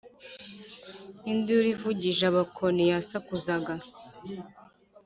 Induru 1.31 1.67
ivugije 1.75 2.23
abakoni 2.31 2.83
ya 2.91 2.97
sakuzaga 3.09 3.73